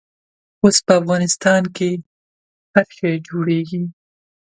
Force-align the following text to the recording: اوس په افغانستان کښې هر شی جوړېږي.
اوس 0.61 0.77
په 0.85 0.93
افغانستان 1.01 1.61
کښې 1.75 1.91
هر 2.73 2.87
شی 2.97 3.13
جوړېږي. 3.27 3.83